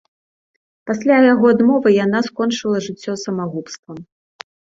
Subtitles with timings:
[0.91, 3.97] Пасля яго адмовы, яна скончыла жыццё самагубствам.